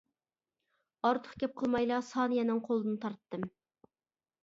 ئارتۇق 1.09 1.37
گەپ 1.45 1.55
قىلمايلا 1.61 2.01
سانىيەنىڭ 2.09 2.65
قولىدىن 2.71 3.01
تارتتىم. 3.07 3.49